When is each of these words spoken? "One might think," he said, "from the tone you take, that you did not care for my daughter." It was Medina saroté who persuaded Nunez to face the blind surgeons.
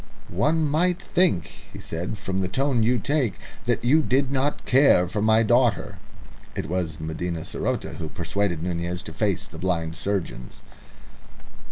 "One 0.33 0.67
might 0.67 0.99
think," 0.99 1.51
he 1.71 1.79
said, 1.79 2.17
"from 2.17 2.41
the 2.41 2.47
tone 2.47 2.81
you 2.81 2.97
take, 2.97 3.35
that 3.67 3.83
you 3.85 4.01
did 4.01 4.31
not 4.31 4.65
care 4.65 5.07
for 5.07 5.21
my 5.21 5.43
daughter." 5.43 5.99
It 6.55 6.67
was 6.67 6.99
Medina 6.99 7.41
saroté 7.41 7.97
who 7.97 8.09
persuaded 8.09 8.63
Nunez 8.63 9.03
to 9.03 9.13
face 9.13 9.47
the 9.47 9.59
blind 9.59 9.95
surgeons. 9.95 10.63